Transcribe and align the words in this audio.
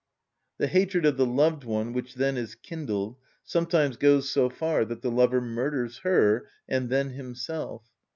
The 0.57 0.65
hatred 0.65 1.05
of 1.05 1.17
the 1.17 1.27
loved 1.27 1.63
one 1.63 1.93
which 1.93 2.15
then 2.15 2.35
is 2.35 2.55
kindled 2.55 3.17
sometimes 3.43 3.97
goes 3.97 4.27
so 4.31 4.49
far 4.49 4.83
that 4.85 5.03
the 5.03 5.11
lover 5.11 5.41
murders 5.41 5.99
her, 5.99 6.49
and 6.67 6.89
then 6.89 7.11
himself. 7.11 7.83